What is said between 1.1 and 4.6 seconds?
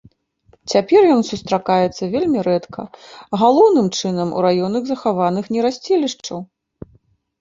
ён сустракаецца вельмі рэдка, галоўным чынам у